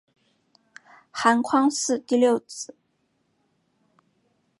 [1.11, 2.73] 韩匡嗣第六子。